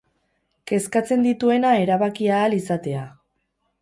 [0.71, 3.05] Kezkatzen dituena erabaki ahal izatea.